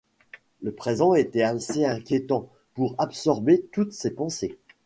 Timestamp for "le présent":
0.63-1.13